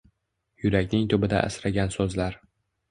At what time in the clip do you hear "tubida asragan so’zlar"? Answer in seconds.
1.13-2.45